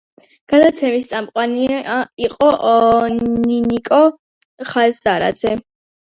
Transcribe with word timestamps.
გადაცემის 0.51 1.09
წამყვანია 1.09 1.97
იყო 2.27 2.47
ნანიკო 3.17 3.99
ხაზარაძე. 4.71 5.53